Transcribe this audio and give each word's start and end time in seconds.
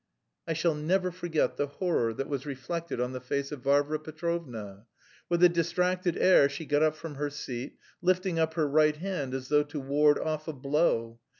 I 0.47 0.53
shall 0.53 0.73
never 0.73 1.11
forget 1.11 1.57
the 1.57 1.67
horror 1.67 2.11
that 2.15 2.27
was 2.27 2.47
reflected 2.47 2.99
on 2.99 3.11
the 3.11 3.19
face 3.21 3.51
of 3.51 3.61
Varvara 3.61 3.99
Petrovna. 3.99 4.87
With 5.29 5.43
a 5.43 5.47
distracted 5.49 6.17
air 6.17 6.49
she 6.49 6.65
got 6.65 6.81
up 6.81 6.95
from 6.95 7.13
her 7.17 7.29
seat, 7.29 7.77
lifting 8.01 8.39
up 8.39 8.55
her 8.55 8.67
right 8.67 8.95
hand 8.95 9.35
as 9.35 9.49
though 9.49 9.61
to 9.61 9.79
ward 9.79 10.17
off 10.17 10.47
a 10.47 10.53
blow. 10.53 11.19